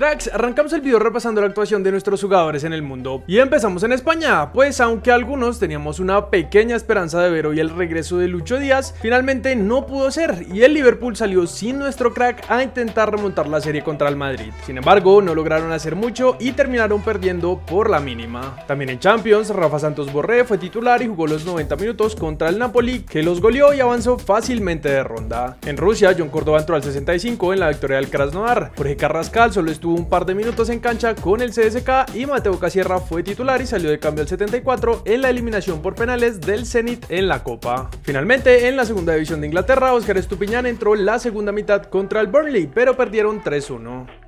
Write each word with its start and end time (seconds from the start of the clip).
Cracks, 0.00 0.30
arrancamos 0.32 0.72
el 0.72 0.80
video 0.80 0.98
repasando 0.98 1.42
la 1.42 1.48
actuación 1.48 1.82
de 1.82 1.90
nuestros 1.90 2.22
jugadores 2.22 2.64
en 2.64 2.72
el 2.72 2.80
mundo. 2.80 3.22
Y 3.26 3.36
empezamos 3.36 3.82
en 3.82 3.92
España, 3.92 4.50
pues 4.50 4.80
aunque 4.80 5.12
algunos 5.12 5.58
teníamos 5.58 6.00
una 6.00 6.30
pequeña 6.30 6.74
esperanza 6.74 7.20
de 7.20 7.28
ver 7.28 7.46
hoy 7.46 7.60
el 7.60 7.68
regreso 7.68 8.16
de 8.16 8.26
Lucho 8.26 8.58
Díaz, 8.58 8.94
finalmente 9.02 9.54
no 9.56 9.84
pudo 9.84 10.10
ser 10.10 10.46
y 10.50 10.62
el 10.62 10.72
Liverpool 10.72 11.16
salió 11.16 11.46
sin 11.46 11.78
nuestro 11.78 12.14
crack 12.14 12.50
a 12.50 12.62
intentar 12.62 13.12
remontar 13.12 13.46
la 13.46 13.60
serie 13.60 13.84
contra 13.84 14.08
el 14.08 14.16
Madrid. 14.16 14.52
Sin 14.64 14.78
embargo, 14.78 15.20
no 15.20 15.34
lograron 15.34 15.70
hacer 15.70 15.96
mucho 15.96 16.38
y 16.40 16.52
terminaron 16.52 17.02
perdiendo 17.02 17.60
por 17.66 17.90
la 17.90 18.00
mínima. 18.00 18.56
También 18.66 18.88
en 18.88 19.00
Champions, 19.00 19.50
Rafa 19.50 19.80
Santos 19.80 20.10
Borré 20.10 20.46
fue 20.46 20.56
titular 20.56 21.02
y 21.02 21.08
jugó 21.08 21.26
los 21.26 21.44
90 21.44 21.76
minutos 21.76 22.16
contra 22.16 22.48
el 22.48 22.58
Napoli, 22.58 23.00
que 23.00 23.22
los 23.22 23.42
goleó 23.42 23.74
y 23.74 23.80
avanzó 23.80 24.18
fácilmente 24.18 24.88
de 24.88 25.04
ronda. 25.04 25.58
En 25.66 25.76
Rusia, 25.76 26.14
John 26.16 26.30
Córdoba 26.30 26.60
entró 26.60 26.74
al 26.74 26.82
65 26.82 27.52
en 27.52 27.60
la 27.60 27.68
victoria 27.68 27.98
del 27.98 28.08
Krasnodar. 28.08 28.72
Jorge 28.78 28.96
Carrascal 28.96 29.52
solo 29.52 29.70
estuvo 29.70 29.89
un 29.94 30.08
par 30.08 30.26
de 30.26 30.34
minutos 30.34 30.68
en 30.70 30.80
cancha 30.80 31.14
con 31.14 31.40
el 31.40 31.50
CSK 31.50 32.14
y 32.14 32.26
Mateo 32.26 32.58
Casierra 32.58 33.00
fue 33.00 33.22
titular 33.22 33.60
y 33.60 33.66
salió 33.66 33.90
de 33.90 33.98
cambio 33.98 34.22
al 34.22 34.28
74 34.28 35.02
en 35.04 35.22
la 35.22 35.30
eliminación 35.30 35.82
por 35.82 35.94
penales 35.94 36.40
del 36.40 36.66
Zenit 36.66 37.04
en 37.08 37.28
la 37.28 37.42
Copa. 37.42 37.90
Finalmente, 38.02 38.68
en 38.68 38.76
la 38.76 38.84
segunda 38.84 39.14
división 39.14 39.40
de 39.40 39.48
Inglaterra, 39.48 39.92
Oscar 39.92 40.18
Estupiñán 40.18 40.66
entró 40.66 40.94
la 40.94 41.18
segunda 41.18 41.52
mitad 41.52 41.84
contra 41.84 42.20
el 42.20 42.26
Burnley, 42.26 42.68
pero 42.72 42.96
perdieron 42.96 43.42
3-1. 43.42 44.19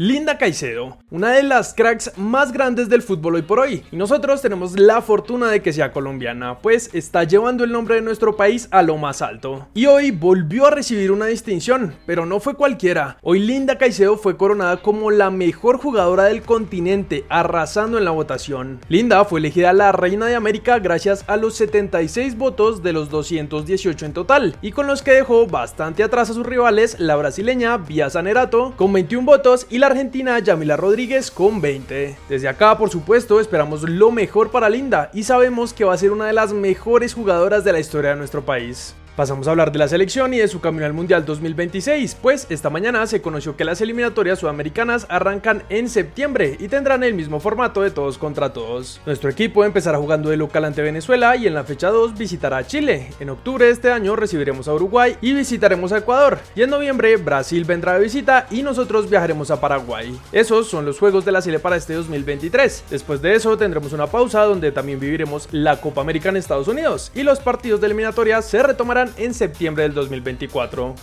Linda 0.00 0.38
Caicedo, 0.38 0.96
una 1.10 1.32
de 1.32 1.42
las 1.42 1.74
cracks 1.74 2.12
más 2.16 2.52
grandes 2.52 2.88
del 2.88 3.02
fútbol 3.02 3.34
hoy 3.34 3.42
por 3.42 3.58
hoy, 3.58 3.82
y 3.90 3.96
nosotros 3.96 4.40
tenemos 4.40 4.78
la 4.78 5.02
fortuna 5.02 5.50
de 5.50 5.60
que 5.60 5.72
sea 5.72 5.90
colombiana, 5.90 6.60
pues 6.60 6.90
está 6.94 7.24
llevando 7.24 7.64
el 7.64 7.72
nombre 7.72 7.96
de 7.96 8.02
nuestro 8.02 8.36
país 8.36 8.68
a 8.70 8.84
lo 8.84 8.96
más 8.96 9.22
alto. 9.22 9.66
Y 9.74 9.86
hoy 9.86 10.12
volvió 10.12 10.66
a 10.66 10.70
recibir 10.70 11.10
una 11.10 11.26
distinción, 11.26 11.96
pero 12.06 12.26
no 12.26 12.38
fue 12.38 12.54
cualquiera. 12.54 13.16
Hoy 13.22 13.40
Linda 13.40 13.76
Caicedo 13.76 14.16
fue 14.16 14.36
coronada 14.36 14.76
como 14.76 15.10
la 15.10 15.32
mejor 15.32 15.78
jugadora 15.78 16.26
del 16.26 16.42
continente, 16.42 17.24
arrasando 17.28 17.98
en 17.98 18.04
la 18.04 18.12
votación. 18.12 18.78
Linda 18.88 19.24
fue 19.24 19.40
elegida 19.40 19.72
la 19.72 19.90
reina 19.90 20.26
de 20.26 20.36
América 20.36 20.78
gracias 20.78 21.24
a 21.26 21.36
los 21.36 21.56
76 21.56 22.38
votos 22.38 22.84
de 22.84 22.92
los 22.92 23.10
218 23.10 24.06
en 24.06 24.12
total, 24.12 24.54
y 24.62 24.70
con 24.70 24.86
los 24.86 25.02
que 25.02 25.10
dejó 25.10 25.48
bastante 25.48 26.04
atrás 26.04 26.30
a 26.30 26.34
sus 26.34 26.46
rivales, 26.46 27.00
la 27.00 27.16
brasileña 27.16 27.78
Bia 27.78 28.08
Zanerato 28.10 28.74
con 28.76 28.92
21 28.92 29.26
votos 29.26 29.66
y 29.68 29.78
la 29.78 29.87
argentina 29.88 30.38
Yamila 30.38 30.76
Rodríguez 30.76 31.30
con 31.30 31.60
20. 31.60 32.16
Desde 32.28 32.48
acá, 32.48 32.78
por 32.78 32.90
supuesto, 32.90 33.40
esperamos 33.40 33.82
lo 33.82 34.10
mejor 34.10 34.50
para 34.50 34.68
Linda 34.68 35.10
y 35.12 35.24
sabemos 35.24 35.72
que 35.72 35.84
va 35.84 35.94
a 35.94 35.98
ser 35.98 36.12
una 36.12 36.26
de 36.26 36.32
las 36.32 36.52
mejores 36.52 37.14
jugadoras 37.14 37.64
de 37.64 37.72
la 37.72 37.80
historia 37.80 38.10
de 38.10 38.16
nuestro 38.16 38.44
país. 38.44 38.94
Pasamos 39.18 39.48
a 39.48 39.50
hablar 39.50 39.72
de 39.72 39.80
la 39.80 39.88
selección 39.88 40.32
y 40.32 40.38
de 40.38 40.46
su 40.46 40.60
camino 40.60 40.86
al 40.86 40.92
Mundial 40.92 41.24
2026, 41.24 42.18
pues 42.22 42.46
esta 42.50 42.70
mañana 42.70 43.04
se 43.08 43.20
conoció 43.20 43.56
que 43.56 43.64
las 43.64 43.80
eliminatorias 43.80 44.38
sudamericanas 44.38 45.06
arrancan 45.08 45.64
en 45.70 45.88
septiembre 45.88 46.56
y 46.60 46.68
tendrán 46.68 47.02
el 47.02 47.14
mismo 47.14 47.40
formato 47.40 47.82
de 47.82 47.90
todos 47.90 48.16
contra 48.16 48.52
todos. 48.52 49.00
Nuestro 49.06 49.28
equipo 49.28 49.64
empezará 49.64 49.98
jugando 49.98 50.30
de 50.30 50.36
local 50.36 50.64
ante 50.66 50.82
Venezuela 50.82 51.34
y 51.34 51.48
en 51.48 51.54
la 51.54 51.64
fecha 51.64 51.90
2 51.90 52.16
visitará 52.16 52.58
a 52.58 52.66
Chile. 52.68 53.10
En 53.18 53.30
octubre 53.30 53.64
de 53.64 53.72
este 53.72 53.90
año 53.90 54.14
recibiremos 54.14 54.68
a 54.68 54.74
Uruguay 54.74 55.16
y 55.20 55.32
visitaremos 55.32 55.90
a 55.90 55.98
Ecuador. 55.98 56.38
Y 56.54 56.62
en 56.62 56.70
noviembre 56.70 57.16
Brasil 57.16 57.64
vendrá 57.64 57.94
de 57.94 58.04
visita 58.04 58.46
y 58.52 58.62
nosotros 58.62 59.10
viajaremos 59.10 59.50
a 59.50 59.60
Paraguay. 59.60 60.16
Esos 60.30 60.68
son 60.68 60.84
los 60.84 61.00
juegos 61.00 61.24
de 61.24 61.32
la 61.32 61.42
Chile 61.42 61.58
para 61.58 61.74
este 61.74 61.94
2023. 61.94 62.84
Después 62.88 63.20
de 63.20 63.34
eso 63.34 63.58
tendremos 63.58 63.92
una 63.92 64.06
pausa 64.06 64.44
donde 64.44 64.70
también 64.70 65.00
viviremos 65.00 65.48
la 65.50 65.80
Copa 65.80 66.02
América 66.02 66.28
en 66.28 66.36
Estados 66.36 66.68
Unidos 66.68 67.10
y 67.16 67.24
los 67.24 67.40
partidos 67.40 67.80
de 67.80 67.86
eliminatorias 67.86 68.44
se 68.44 68.62
retomarán 68.62 69.07
en 69.16 69.34
septiembre 69.34 69.84
del 69.84 69.94
2024. 69.94 70.94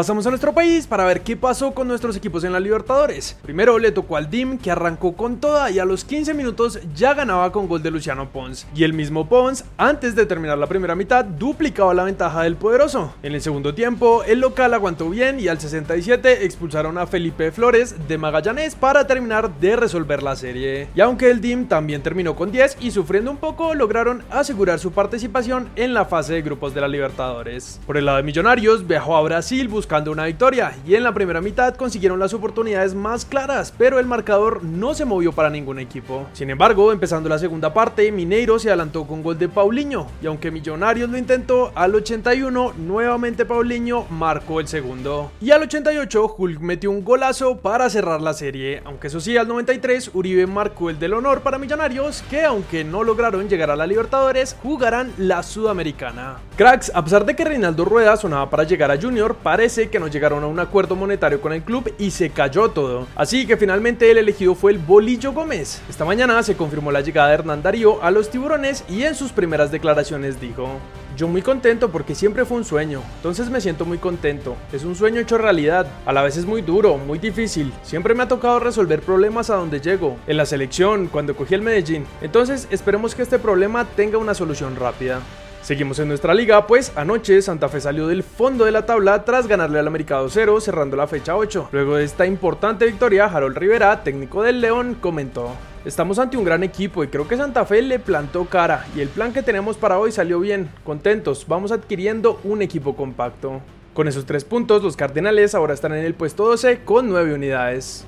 Pasamos 0.00 0.26
a 0.26 0.30
nuestro 0.30 0.54
país 0.54 0.86
para 0.86 1.04
ver 1.04 1.20
qué 1.20 1.36
pasó 1.36 1.72
con 1.72 1.86
nuestros 1.86 2.16
equipos 2.16 2.42
en 2.44 2.54
la 2.54 2.58
Libertadores. 2.58 3.36
Primero 3.42 3.78
le 3.78 3.92
tocó 3.92 4.16
al 4.16 4.30
DIM 4.30 4.56
que 4.56 4.70
arrancó 4.70 5.12
con 5.14 5.36
toda 5.36 5.70
y 5.70 5.78
a 5.78 5.84
los 5.84 6.06
15 6.06 6.32
minutos 6.32 6.80
ya 6.94 7.12
ganaba 7.12 7.52
con 7.52 7.68
gol 7.68 7.82
de 7.82 7.90
Luciano 7.90 8.30
Pons. 8.30 8.66
Y 8.74 8.84
el 8.84 8.94
mismo 8.94 9.28
Pons, 9.28 9.66
antes 9.76 10.14
de 10.14 10.24
terminar 10.24 10.56
la 10.56 10.68
primera 10.68 10.94
mitad, 10.94 11.22
duplicaba 11.22 11.92
la 11.92 12.04
ventaja 12.04 12.44
del 12.44 12.56
poderoso. 12.56 13.12
En 13.22 13.34
el 13.34 13.42
segundo 13.42 13.74
tiempo, 13.74 14.24
el 14.24 14.40
local 14.40 14.72
aguantó 14.72 15.10
bien 15.10 15.38
y 15.38 15.48
al 15.48 15.60
67 15.60 16.46
expulsaron 16.46 16.96
a 16.96 17.06
Felipe 17.06 17.52
Flores 17.52 17.94
de 18.08 18.16
Magallanes 18.16 18.76
para 18.76 19.06
terminar 19.06 19.60
de 19.60 19.76
resolver 19.76 20.22
la 20.22 20.34
serie. 20.34 20.88
Y 20.94 21.02
aunque 21.02 21.30
el 21.30 21.42
DIM 21.42 21.66
también 21.66 22.00
terminó 22.00 22.34
con 22.34 22.50
10 22.50 22.78
y 22.80 22.90
sufriendo 22.90 23.30
un 23.30 23.36
poco, 23.36 23.74
lograron 23.74 24.24
asegurar 24.30 24.78
su 24.78 24.92
participación 24.92 25.68
en 25.76 25.92
la 25.92 26.06
fase 26.06 26.32
de 26.32 26.40
grupos 26.40 26.72
de 26.72 26.80
la 26.80 26.88
Libertadores. 26.88 27.78
Por 27.84 27.98
el 27.98 28.06
lado 28.06 28.16
de 28.16 28.22
Millonarios, 28.22 28.86
viajó 28.86 29.14
a 29.14 29.20
Brasil 29.20 29.68
buscando 29.68 29.89
una 29.90 30.26
victoria 30.26 30.72
y 30.86 30.94
en 30.94 31.02
la 31.02 31.12
primera 31.12 31.40
mitad 31.40 31.74
consiguieron 31.74 32.20
las 32.20 32.32
oportunidades 32.32 32.94
más 32.94 33.24
claras, 33.24 33.74
pero 33.76 33.98
el 33.98 34.06
marcador 34.06 34.62
no 34.62 34.94
se 34.94 35.04
movió 35.04 35.32
para 35.32 35.50
ningún 35.50 35.80
equipo. 35.80 36.28
Sin 36.32 36.48
embargo, 36.48 36.92
empezando 36.92 37.28
la 37.28 37.40
segunda 37.40 37.74
parte, 37.74 38.12
Mineiro 38.12 38.60
se 38.60 38.68
adelantó 38.68 39.04
con 39.04 39.20
gol 39.20 39.36
de 39.36 39.48
Paulinho 39.48 40.06
y 40.22 40.26
aunque 40.26 40.52
Millonarios 40.52 41.10
lo 41.10 41.18
intentó, 41.18 41.72
al 41.74 41.92
81 41.92 42.74
nuevamente 42.78 43.44
Paulinho 43.44 44.06
marcó 44.10 44.60
el 44.60 44.68
segundo. 44.68 45.32
Y 45.40 45.50
al 45.50 45.62
88 45.62 46.36
Hulk 46.38 46.60
metió 46.60 46.92
un 46.92 47.04
golazo 47.04 47.56
para 47.56 47.90
cerrar 47.90 48.20
la 48.22 48.32
serie, 48.32 48.82
aunque 48.84 49.08
eso 49.08 49.20
sí, 49.20 49.36
al 49.36 49.48
93 49.48 50.12
Uribe 50.14 50.46
marcó 50.46 50.88
el 50.90 51.00
del 51.00 51.14
honor 51.14 51.40
para 51.40 51.58
Millonarios, 51.58 52.22
que 52.30 52.44
aunque 52.44 52.84
no 52.84 53.02
lograron 53.02 53.48
llegar 53.48 53.72
a 53.72 53.76
la 53.76 53.88
Libertadores, 53.88 54.56
jugarán 54.62 55.12
la 55.18 55.42
Sudamericana. 55.42 56.36
Cracks, 56.56 56.92
a 56.94 57.02
pesar 57.02 57.24
de 57.24 57.34
que 57.34 57.44
Reinaldo 57.44 57.84
Rueda 57.84 58.16
sonaba 58.16 58.48
para 58.48 58.62
llegar 58.62 58.92
a 58.92 59.00
Junior, 59.00 59.34
parece 59.34 59.69
que 59.70 60.00
no 60.00 60.08
llegaron 60.08 60.42
a 60.42 60.48
un 60.48 60.58
acuerdo 60.58 60.96
monetario 60.96 61.40
con 61.40 61.52
el 61.52 61.62
club 61.62 61.94
y 61.98 62.10
se 62.10 62.30
cayó 62.30 62.70
todo. 62.70 63.06
Así 63.14 63.46
que 63.46 63.56
finalmente 63.56 64.10
el 64.10 64.18
elegido 64.18 64.54
fue 64.54 64.72
el 64.72 64.78
Bolillo 64.78 65.32
Gómez. 65.32 65.80
Esta 65.88 66.04
mañana 66.04 66.42
se 66.42 66.56
confirmó 66.56 66.90
la 66.90 67.00
llegada 67.00 67.28
de 67.28 67.34
Hernán 67.34 67.62
Darío 67.62 68.02
a 68.02 68.10
los 68.10 68.30
tiburones 68.30 68.84
y 68.88 69.04
en 69.04 69.14
sus 69.14 69.30
primeras 69.30 69.70
declaraciones 69.70 70.40
dijo, 70.40 70.68
yo 71.16 71.28
muy 71.28 71.42
contento 71.42 71.90
porque 71.90 72.14
siempre 72.14 72.44
fue 72.44 72.56
un 72.56 72.64
sueño, 72.64 73.02
entonces 73.16 73.50
me 73.50 73.60
siento 73.60 73.84
muy 73.84 73.98
contento. 73.98 74.56
Es 74.72 74.84
un 74.84 74.96
sueño 74.96 75.20
hecho 75.20 75.38
realidad, 75.38 75.86
a 76.06 76.12
la 76.12 76.22
vez 76.22 76.36
es 76.36 76.46
muy 76.46 76.62
duro, 76.62 76.96
muy 76.96 77.18
difícil. 77.18 77.72
Siempre 77.82 78.14
me 78.14 78.22
ha 78.22 78.28
tocado 78.28 78.58
resolver 78.58 79.00
problemas 79.02 79.50
a 79.50 79.56
donde 79.56 79.80
llego, 79.80 80.16
en 80.26 80.36
la 80.36 80.46
selección, 80.46 81.08
cuando 81.08 81.36
cogí 81.36 81.54
el 81.54 81.62
Medellín. 81.62 82.06
Entonces 82.22 82.66
esperemos 82.70 83.14
que 83.14 83.22
este 83.22 83.38
problema 83.38 83.84
tenga 83.84 84.18
una 84.18 84.34
solución 84.34 84.76
rápida. 84.76 85.20
Seguimos 85.62 85.98
en 85.98 86.08
nuestra 86.08 86.32
liga, 86.34 86.66
pues 86.66 86.90
anoche 86.96 87.40
Santa 87.42 87.68
Fe 87.68 87.80
salió 87.80 88.06
del 88.06 88.22
fondo 88.22 88.64
de 88.64 88.70
la 88.70 88.86
tabla 88.86 89.24
tras 89.24 89.46
ganarle 89.46 89.78
al 89.78 89.86
Americado 89.86 90.28
0 90.28 90.60
cerrando 90.60 90.96
la 90.96 91.06
fecha 91.06 91.36
8. 91.36 91.68
Luego 91.70 91.96
de 91.96 92.04
esta 92.04 92.26
importante 92.26 92.86
victoria, 92.86 93.26
Harold 93.26 93.58
Rivera, 93.58 94.02
técnico 94.02 94.42
del 94.42 94.60
León, 94.60 94.96
comentó. 95.00 95.54
Estamos 95.84 96.18
ante 96.18 96.38
un 96.38 96.44
gran 96.44 96.62
equipo 96.62 97.04
y 97.04 97.08
creo 97.08 97.28
que 97.28 97.36
Santa 97.36 97.64
Fe 97.66 97.82
le 97.82 97.98
plantó 97.98 98.46
cara 98.46 98.86
y 98.96 99.00
el 99.00 99.08
plan 99.08 99.32
que 99.32 99.42
tenemos 99.42 99.76
para 99.76 99.98
hoy 99.98 100.12
salió 100.12 100.40
bien. 100.40 100.70
Contentos, 100.82 101.46
vamos 101.46 101.72
adquiriendo 101.72 102.40
un 102.44 102.62
equipo 102.62 102.96
compacto. 102.96 103.60
Con 103.92 104.08
esos 104.08 104.24
tres 104.24 104.44
puntos, 104.44 104.82
los 104.82 104.96
Cardenales 104.96 105.54
ahora 105.54 105.74
están 105.74 105.92
en 105.92 106.04
el 106.04 106.14
puesto 106.14 106.46
12 106.46 106.84
con 106.84 107.08
9 107.10 107.34
unidades. 107.34 108.06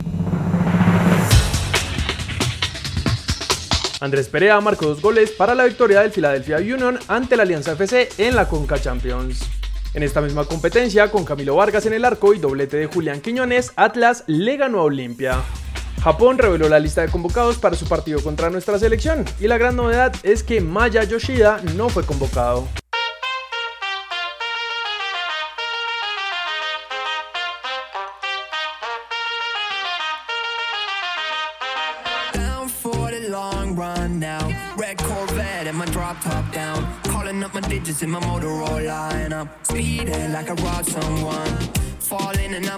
Andrés 4.02 4.28
Perea 4.28 4.60
marcó 4.60 4.86
dos 4.86 5.00
goles 5.00 5.30
para 5.30 5.54
la 5.54 5.62
victoria 5.62 6.00
del 6.00 6.10
Philadelphia 6.10 6.56
Union 6.56 6.98
ante 7.06 7.36
la 7.36 7.44
Alianza 7.44 7.74
FC 7.74 8.08
en 8.18 8.34
la 8.34 8.48
Conca 8.48 8.76
Champions. 8.76 9.48
En 9.94 10.02
esta 10.02 10.20
misma 10.20 10.44
competencia, 10.44 11.08
con 11.08 11.24
Camilo 11.24 11.54
Vargas 11.54 11.86
en 11.86 11.92
el 11.92 12.04
arco 12.04 12.34
y 12.34 12.40
doblete 12.40 12.78
de 12.78 12.86
Julián 12.86 13.20
Quiñones, 13.20 13.70
Atlas 13.76 14.24
le 14.26 14.56
ganó 14.56 14.80
a 14.80 14.84
Olimpia. 14.84 15.40
Japón 16.02 16.38
reveló 16.38 16.68
la 16.68 16.80
lista 16.80 17.02
de 17.02 17.12
convocados 17.12 17.58
para 17.58 17.76
su 17.76 17.86
partido 17.86 18.20
contra 18.20 18.50
nuestra 18.50 18.76
selección 18.76 19.24
y 19.38 19.46
la 19.46 19.56
gran 19.56 19.76
novedad 19.76 20.12
es 20.24 20.42
que 20.42 20.60
Maya 20.60 21.04
Yoshida 21.04 21.60
no 21.76 21.88
fue 21.88 22.02
convocado. 22.02 22.81
Top 36.22 36.52
down. 36.52 36.86
Calling 37.04 37.42
up 37.42 37.54
my 37.54 37.60
digits 37.60 38.02
in 38.02 38.10
my 38.10 38.20
Motorola, 38.20 39.32
I'm 39.32 39.48
speeding 39.62 40.32
like 40.32 40.50
I 40.50 40.54
robbed 40.54 40.88
someone. 40.88 41.48
Falling 41.98 42.54
and 42.54 42.66
I'm 42.66 42.70